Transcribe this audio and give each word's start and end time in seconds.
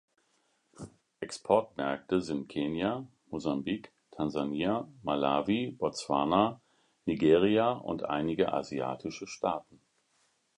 Exportmärkte 1.19 2.21
sind 2.21 2.49
Kenia, 2.49 3.07
Mosambik, 3.29 3.91
Tansania, 4.09 4.87
Malawi, 5.03 5.73
Botswana, 5.77 6.59
Nigeria 7.05 7.73
und 7.73 8.05
einige 8.05 8.51
asiatische 8.51 9.27
Staaten. 9.27 9.79